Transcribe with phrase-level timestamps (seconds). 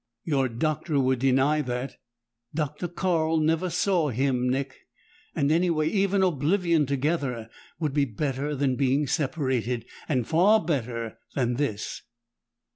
[0.23, 1.97] "Your Doctor would deny that."
[2.55, 4.87] "Doctor Carl never saw him, Nick.
[5.35, 11.53] And anyway, even oblivion together would be better than being separated, and far better than
[11.53, 12.01] this!"